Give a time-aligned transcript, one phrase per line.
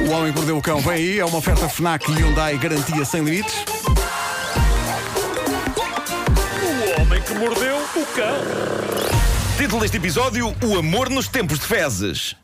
[0.00, 3.22] O Homem que Mordeu o Cão vem aí, é uma oferta FNAC Hyundai garantia sem
[3.22, 3.54] limites.
[6.62, 8.36] O homem que mordeu o cão.
[9.56, 12.36] Título deste episódio: O amor nos tempos de fezes.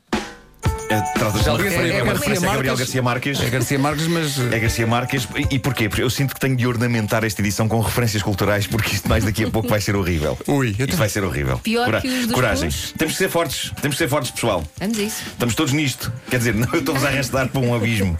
[0.94, 2.78] É, esse referência- livro, é uma é referência a Gabriel Marques.
[2.78, 3.40] Garcia Marques.
[3.40, 4.38] É Garcia Marques, mas.
[4.54, 5.28] É Garcia Marques.
[5.36, 5.88] E, e porquê?
[5.88, 9.24] Porque eu sinto que tenho de ornamentar esta edição com referências culturais, porque isto mais
[9.24, 10.38] daqui a pouco vai ser horrível.
[10.46, 11.58] Ui, Isto vai ser horrível.
[11.58, 12.68] Pior que os dos Coragem.
[12.96, 13.72] Temos que ser fortes.
[13.80, 14.64] Temos que ser fortes, pessoal.
[14.78, 15.22] Vamos a isso.
[15.26, 16.12] Estamos todos nisto.
[16.30, 18.16] Quer dizer, não, eu estou-vos a arrastar para um abismo.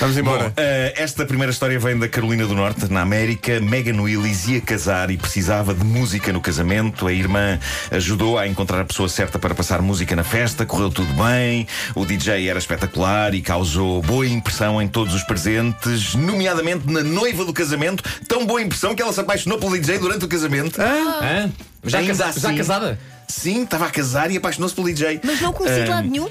[0.00, 0.44] Vamos embora.
[0.48, 3.60] Bom, eh, esta primeira história vem da Carolina do Norte, na América.
[3.60, 7.06] Megan Willis ia casar e precisava de música no casamento.
[7.06, 7.58] A irmã
[7.90, 10.66] ajudou a encontrar a pessoa certa para passar música na festa.
[10.66, 11.66] Correu tudo bem.
[11.94, 17.44] O DJ era espetacular e causou boa impressão em todos os presentes, nomeadamente na noiva
[17.44, 18.02] do casamento.
[18.26, 20.80] Tão boa impressão que ela se apaixonou pelo DJ durante o casamento.
[20.80, 21.50] Hã?
[21.84, 22.98] Já, Ainda casa- já assim- casada?
[23.28, 25.20] Sim, estava a casar e apaixonou-se pelo DJ.
[25.24, 26.28] Mas não conheci de Ah, lado nenhum.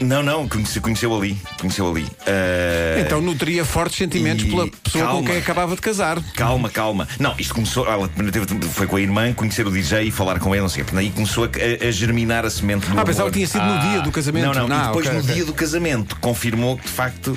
[0.00, 1.38] Não, não, conheceu, conheceu ali.
[1.58, 2.06] Conheceu ali.
[2.26, 5.28] Ah, Então nutria fortes sentimentos e- pela pessoa com calma.
[5.30, 6.20] quem acabava de casar.
[6.34, 7.08] Calma, calma.
[7.18, 7.86] Não, isto começou.
[7.86, 8.10] Ela
[8.72, 10.84] foi com a irmã conhecer o DJ e falar com ele, não sei.
[10.94, 13.78] Aí começou a, a- a germinar a semente do Ah, pensava que tinha sido no
[13.90, 14.44] dia do casamento.
[14.54, 15.34] Não, não, e Ah, depois ok, no ok.
[15.34, 17.36] dia do casamento confirmou que de facto.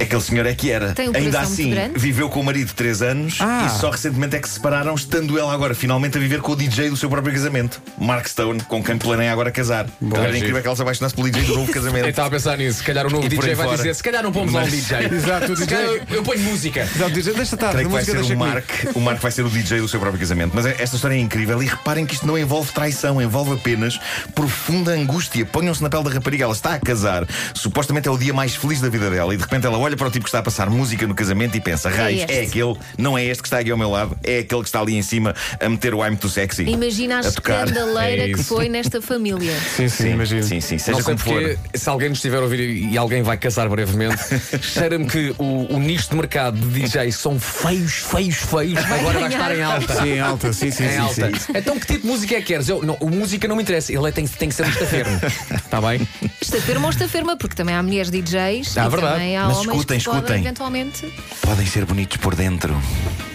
[0.00, 0.92] Aquele senhor é que era.
[0.94, 3.66] Tem um Ainda assim, viveu com o marido três anos Ah.
[3.66, 6.56] e só recentemente é que se separaram, estando ela agora finalmente a viver com o
[6.56, 9.86] DJ do seu próprio casamento, Mark Stone, com quem planeia agora casar.
[10.00, 10.34] Agora giro.
[10.34, 12.08] é incrível que ela se apaixonasse pelo DJ do novo Eu casamento.
[12.08, 12.78] estava a pensar nisso.
[12.78, 13.76] Se calhar o novo E DJ vai fora.
[13.76, 14.98] dizer: se calhar não pomos lá um Mas- DJ.
[15.12, 15.78] Exato, o DJ.
[15.78, 16.80] eu, eu ponho música.
[16.94, 18.38] Exato, dizer, deixa estar, Creio que vai ser o comigo.
[18.44, 18.64] Mark.
[18.94, 20.52] O Mark vai ser o DJ do seu próprio casamento.
[20.54, 21.62] Mas esta história é incrível.
[21.62, 23.98] E reparem que isto não envolve traição, envolve apenas
[24.34, 25.44] profunda angústia.
[25.44, 26.44] Ponham-se na pele da rapariga.
[26.44, 27.26] Ela está a casar.
[27.52, 29.34] Supostamente é o dia mais feliz da vida dela.
[29.34, 31.56] E de repente ela olha para o tipo que está a passar música no casamento
[31.56, 32.32] e pensa: raios, este.
[32.32, 34.80] é aquele, não é este que está aqui ao meu lado, é aquele que está
[34.80, 36.64] ali em cima a meter o I'm too sexy.
[36.64, 37.66] Imagina a a tocar.
[37.66, 39.52] escandaleira É que foi nesta família.
[39.76, 40.42] Sim, sim, imagino.
[40.42, 41.42] Sim, sim, seja Não sei como for.
[41.42, 44.16] porque, se alguém nos estiver a ouvir e alguém vai casar brevemente,
[44.62, 48.78] cheira-me que o, o nicho de mercado de DJs são feios, feios, feios.
[48.78, 50.02] Agora vai estar em alta.
[50.02, 51.14] Sim, alta, sim, sim, Em sim, alta.
[51.38, 51.52] sim.
[51.54, 52.68] Então, que tipo de música é que queres?
[52.68, 55.20] Eu, não, o música não me interessa, ele é- tem, tem que ser um estafermo.
[55.54, 56.06] Está bem?
[56.40, 59.12] Estaferma ou estaferma, porque também há mulheres DJs Ah, e verdade.
[59.14, 60.40] também há Mas homens escutem, escutem.
[60.40, 61.12] eventualmente.
[61.40, 62.76] Podem ser bonitos por dentro.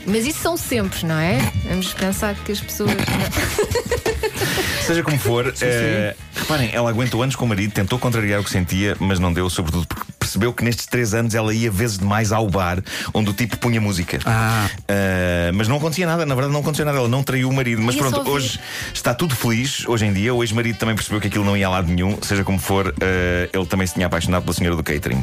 [0.05, 1.37] Mas isso são sempre, não é?
[1.69, 2.91] Vamos pensar que as pessoas.
[4.85, 8.49] Seja como for, eh, reparem, ela aguentou anos com o marido, tentou contrariar o que
[8.49, 12.31] sentia, mas não deu, sobretudo porque percebeu que nestes três anos ela ia vezes demais
[12.31, 12.81] ao bar
[13.13, 14.19] onde o tipo punha música.
[14.25, 14.67] Ah.
[14.87, 17.81] Eh, mas não acontecia nada, na verdade não acontecia nada, ela não traiu o marido.
[17.81, 18.59] Mas Ia pronto, hoje
[18.93, 20.33] está tudo feliz, hoje em dia.
[20.33, 23.49] O ex-marido também percebeu que aquilo não ia a lado nenhum, seja como for, eh,
[23.53, 25.21] ele também se tinha apaixonado pela senhora do catering.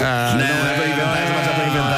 [0.00, 1.97] Ah, não, é para inventar, esta parte já estou a inventar.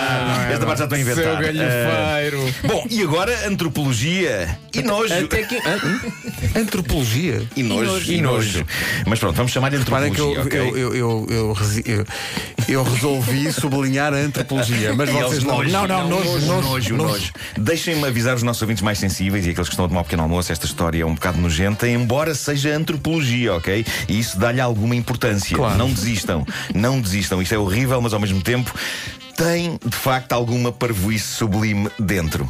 [0.70, 1.24] Parte já estou a inventar.
[1.24, 2.54] Seu galhofeiro.
[2.64, 5.12] bom, e agora antropologia e nojo.
[5.14, 5.60] Até que.
[6.58, 7.42] Antropologia.
[7.56, 8.12] E nojo.
[8.12, 8.64] E nojo.
[9.06, 10.44] Mas pronto, vamos chamar de antropologia.
[10.44, 12.06] que eu, eu, eu, eu, eu, resi- eu-
[12.68, 15.62] eu resolvi sublinhar a antropologia, mas vocês não.
[15.62, 17.32] Não, não, nojo, nojo, nojo, nojo.
[17.58, 20.22] Deixem-me avisar os nossos ouvintes mais sensíveis e aqueles que estão a tomar um pequeno
[20.22, 20.50] almoço.
[20.52, 23.84] Esta história é um bocado nojenta, embora seja antropologia, ok?
[24.08, 25.56] E isso dá-lhe alguma importância.
[25.56, 25.76] Claro.
[25.78, 27.40] Não desistam, não desistam.
[27.42, 28.72] Isto é horrível, mas ao mesmo tempo
[29.40, 32.46] tem de facto alguma parvoíce sublime dentro.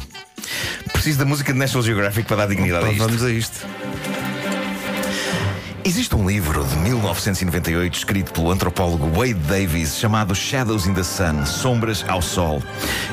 [0.91, 2.99] Preciso da música de National Geographic para dar dignidade a isto.
[3.01, 3.65] Vamos a isto.
[5.85, 11.45] Existe um livro de 1998 escrito pelo antropólogo Wade Davis chamado Shadows in the Sun
[11.45, 12.61] Sombras ao Sol.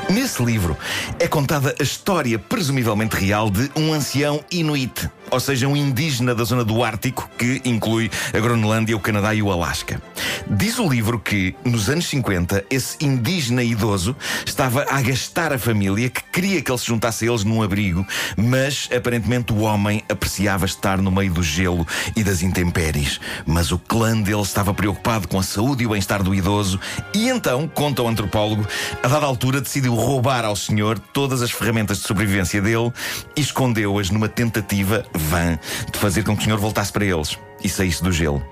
[0.09, 0.77] Nesse livro
[1.17, 6.43] é contada a história presumivelmente real de um ancião inuit, ou seja, um indígena da
[6.43, 10.01] zona do Ártico que inclui a Groenlândia, o Canadá e o Alasca.
[10.49, 16.09] Diz o livro que, nos anos 50, esse indígena idoso estava a gastar a família
[16.09, 20.65] que queria que ele se juntasse a eles num abrigo, mas aparentemente o homem apreciava
[20.65, 21.85] estar no meio do gelo
[22.15, 23.19] e das intempéries.
[23.45, 26.79] Mas o clã dele estava preocupado com a saúde e o bem-estar do idoso
[27.13, 28.65] e então, conta o antropólogo,
[29.03, 32.91] a dada altura decidiu roubar ao senhor todas as ferramentas de sobrevivência dele
[33.35, 35.59] e escondeu-as numa tentativa vã
[35.91, 38.43] de fazer com que o senhor voltasse para eles e saísse do gelo.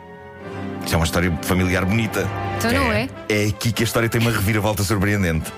[0.84, 2.28] Isto é uma história familiar bonita.
[2.58, 3.10] Então não é?
[3.28, 5.52] É aqui que a história tem uma reviravolta surpreendente.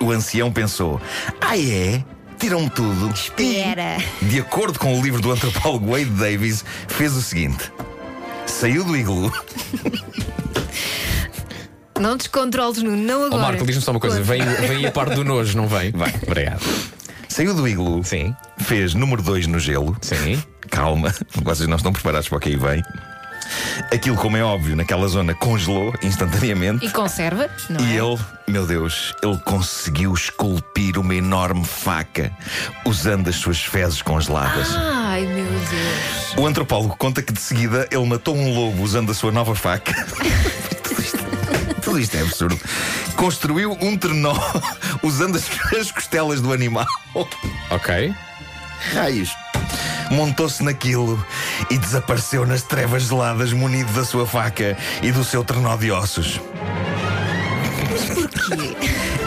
[0.00, 1.00] O ancião pensou:
[1.40, 2.02] Ah, é?
[2.38, 3.10] Tiram-me tudo.
[3.10, 3.98] Espera.
[4.20, 7.70] E, de acordo com o livro do antropólogo Wade Davis, fez o seguinte:
[8.46, 9.32] saiu do iglu,
[12.00, 13.42] Não descontroles, Nuno, não Ó agora.
[13.42, 15.92] Marco, diz-me só uma coisa: vem, vem a parte do nojo, não vem?
[15.92, 16.12] Vai.
[16.26, 16.62] Obrigado.
[17.28, 19.96] saiu do iglu, Sim, fez número 2 no gelo.
[20.00, 20.42] sim.
[20.70, 22.82] Calma, vocês não estão preparados para o que aí vem.
[23.92, 26.86] Aquilo, como é óbvio, naquela zona congelou instantaneamente.
[26.86, 27.96] E conserva, não E é?
[28.00, 28.18] ele,
[28.48, 32.30] meu Deus, ele conseguiu esculpir uma enorme faca
[32.86, 34.68] usando as suas fezes congeladas.
[34.74, 36.36] Ai, meu Deus.
[36.38, 39.92] O antropólogo conta que de seguida ele matou um lobo usando a sua nova faca.
[40.82, 41.18] Tudo isto
[41.82, 42.58] Tudo isto é absurdo.
[43.16, 44.34] Construiu um trenó
[45.02, 45.44] usando as,
[45.78, 46.86] as costelas do animal.
[47.68, 48.14] Ok.
[48.92, 49.36] Raios.
[50.10, 51.24] Montou-se naquilo
[51.70, 56.40] e desapareceu nas trevas geladas, munido da sua faca e do seu trenó de ossos.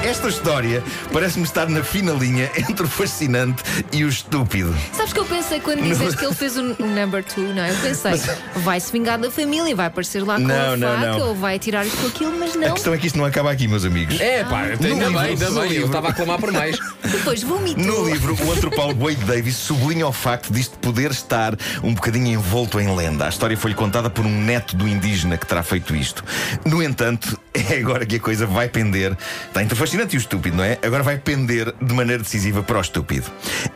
[0.05, 4.71] Esta história parece-me estar na fina linha entre o fascinante e o estúpido.
[4.93, 7.71] Sabes que eu pensei quando dizes que ele fez um number two, não é?
[7.71, 8.11] Eu pensei,
[8.57, 11.27] vai-se vingar da família, vai aparecer lá com Não, a não, faca não.
[11.29, 12.73] ou vai tirar isto com aquilo, mas A não.
[12.73, 14.19] questão é que isto não acaba aqui, meus amigos.
[14.21, 15.63] É, pá, ainda livro, bem, ainda no bem.
[15.63, 15.85] Eu livro.
[15.87, 16.77] estava a clamar por mais.
[17.03, 17.83] Depois vomitou.
[17.83, 22.79] No livro, o antropólogo Wade Davis sublinha o facto disto poder estar um bocadinho envolto
[22.79, 23.25] em lenda.
[23.25, 26.23] A história foi-lhe contada por um neto do indígena que terá feito isto.
[26.63, 29.17] No entanto, é agora que a coisa vai pender.
[29.47, 30.77] Está entre o fascinante e o estúpido, não é?
[30.83, 33.31] Agora vai pender de maneira decisiva para o estúpido.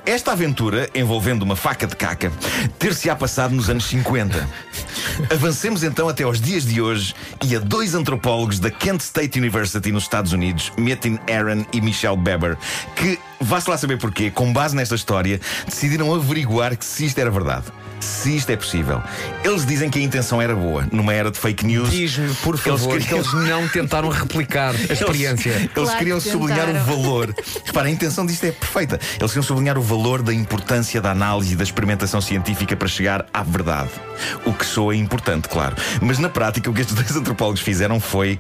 [0.06, 2.32] Esta aventura, envolvendo uma faca de caca,
[2.78, 4.48] ter-se-á passado nos anos 50.
[5.32, 9.92] Avancemos então até aos dias de hoje e a dois antropólogos da Kent State University
[9.92, 12.58] nos Estados Unidos, Metin Aaron e Michelle Beber,
[12.96, 17.30] que, vá-se lá saber porquê, com base nesta história, decidiram averiguar que se isto era
[17.32, 17.66] verdade.
[18.00, 19.02] Se isto é possível.
[19.44, 21.92] Eles dizem que a intenção era boa, numa era de fake news.
[21.92, 25.50] Diz-me, por favor, que queriam- eles não tentaram replicar a experiência.
[25.52, 27.36] Eles, Claro queriam que sublinhar o valor.
[27.66, 28.98] Repara, a intenção disto é perfeita.
[29.20, 33.26] Eles queriam sublinhar o valor da importância da análise e da experimentação científica para chegar
[33.34, 33.90] à verdade.
[34.46, 35.76] O que soa importante, claro.
[36.02, 38.40] Mas na prática, o que estes dois antropólogos fizeram foi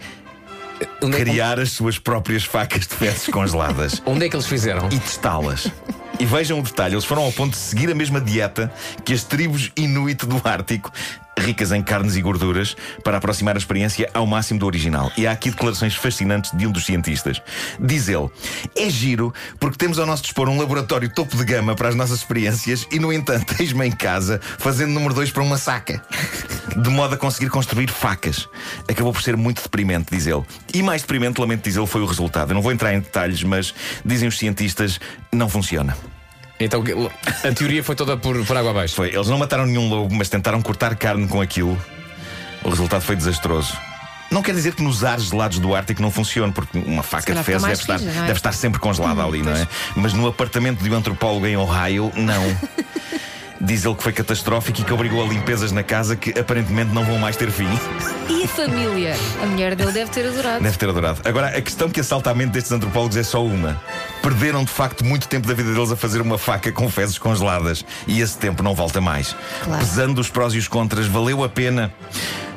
[1.01, 4.87] Onde é, criar as suas próprias facas de fezes congeladas onde é que eles fizeram?
[4.91, 5.71] e testá-las.
[6.19, 8.71] E vejam o detalhe: eles foram ao ponto de seguir a mesma dieta
[9.05, 10.91] que as tribos inuit do Ártico,
[11.37, 15.09] ricas em carnes e gorduras, para aproximar a experiência ao máximo do original.
[15.15, 17.41] E há aqui declarações fascinantes de um dos cientistas.
[17.79, 18.29] Diz ele:
[18.75, 22.19] É giro porque temos ao nosso dispor um laboratório topo de gama para as nossas
[22.19, 26.03] experiências e, no entanto, eis-me em casa fazendo número 2 para uma saca.
[26.75, 28.47] De modo a conseguir construir facas.
[28.87, 30.43] Acabou por ser muito deprimente, diz ele.
[30.73, 32.51] E mais deprimente, lamento dizer, foi o resultado.
[32.51, 33.73] Eu não vou entrar em detalhes, mas
[34.05, 34.99] dizem os cientistas,
[35.31, 35.95] não funciona.
[36.59, 36.83] Então
[37.43, 38.95] a teoria foi toda por, por água abaixo.
[38.95, 41.77] Foi, eles não mataram nenhum lobo, mas tentaram cortar carne com aquilo.
[42.63, 43.77] O resultado foi desastroso.
[44.29, 47.43] Não quer dizer que nos ares gelados do Ártico não funcione, porque uma faca de
[47.43, 48.27] fezes deve estar, é?
[48.27, 49.67] deve estar sempre congelada ali, não é?
[49.95, 52.43] Mas no apartamento de um antropólogo em Ohio, não.
[53.61, 57.03] Diz ele que foi catastrófico e que obrigou a limpezas na casa que aparentemente não
[57.03, 57.67] vão mais ter fim.
[58.29, 59.15] E a família?
[59.43, 60.63] A mulher dele deve ter adorado.
[60.63, 61.21] Deve ter adorado.
[61.25, 63.81] Agora, a questão que assalta a mente destes antropólogos é só uma.
[64.21, 67.83] Perderam de facto muito tempo da vida deles a fazer uma faca com fezes congeladas.
[68.07, 69.35] E esse tempo não volta mais.
[69.63, 69.79] Claro.
[69.79, 71.93] Pesando os prós e os contras, valeu a pena.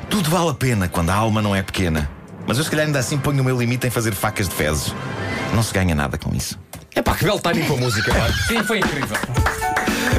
[0.09, 2.09] Tudo vale a pena quando a alma não é pequena.
[2.47, 4.95] Mas eu, se calhar, ainda assim ponho o meu limite em fazer facas de fezes.
[5.53, 6.57] Não se ganha nada com isso.
[6.95, 8.13] É pá, que belo timing com a música.
[8.13, 8.31] pá.
[8.47, 9.17] Sim, foi incrível.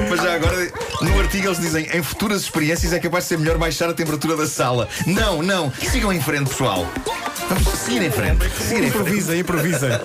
[0.08, 3.58] Mas já agora, no artigo eles dizem em futuras experiências é capaz de ser melhor
[3.58, 4.88] baixar a temperatura da sala.
[5.06, 5.72] Não, não.
[5.90, 6.86] Sigam em frente, pessoal.
[7.48, 8.44] Vamos seguir em frente.
[8.50, 8.96] Seguir em frente.
[8.96, 10.02] Improvisa, improvisa.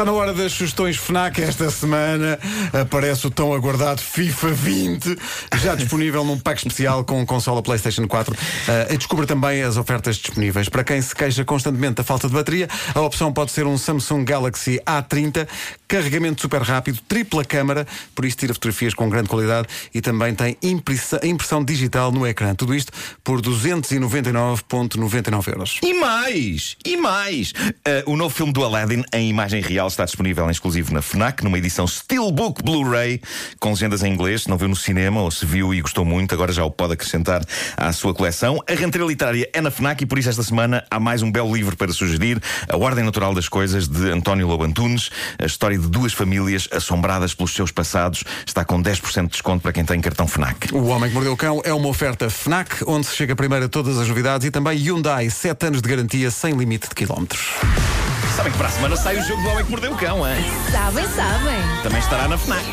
[0.00, 2.38] Está na hora das sugestões FNAC esta semana.
[2.72, 5.18] Aparece o tão aguardado FIFA 20,
[5.60, 8.34] já disponível num pack especial com consola PlayStation 4.
[8.34, 10.70] Uh, descubra também as ofertas disponíveis.
[10.70, 14.24] Para quem se queixa constantemente da falta de bateria, a opção pode ser um Samsung
[14.24, 15.46] Galaxy A30,
[15.86, 20.56] carregamento super rápido, tripla câmara, por isso tira fotografias com grande qualidade e também tem
[20.62, 22.54] impressão digital no ecrã.
[22.54, 22.90] Tudo isto
[23.22, 25.78] por 299,99 euros.
[25.82, 26.78] E mais!
[26.86, 27.50] E mais!
[27.50, 31.42] Uh, o novo filme do Aladdin em imagem real está disponível em exclusivo na FNAC,
[31.44, 33.20] numa edição Steelbook Blu-ray,
[33.58, 34.42] com legendas em inglês.
[34.42, 36.94] Se não viu no cinema ou se viu e gostou muito, agora já o pode
[36.94, 37.44] acrescentar
[37.76, 38.62] à sua coleção.
[38.68, 41.54] A renteira literária é na FNAC e por isso esta semana há mais um belo
[41.54, 45.10] livro para sugerir: A Ordem Natural das Coisas, de António Lobo Antunes.
[45.38, 48.24] A história de duas famílias assombradas pelos seus passados.
[48.46, 50.72] Está com 10% de desconto para quem tem cartão FNAC.
[50.72, 53.68] O Homem que Mordeu o Cão é uma oferta FNAC, onde se chega primeiro a
[53.68, 57.40] todas as novidades e também Hyundai, 7 anos de garantia sem limite de quilómetros.
[58.40, 60.42] Sabem que para a semana sai o jogo do Homem que Mordeu o Cão, hein?
[60.72, 61.82] Sabem, sabem.
[61.82, 62.64] Também estará na FNAC.